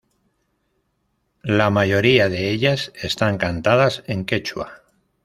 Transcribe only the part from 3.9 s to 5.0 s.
en quechua.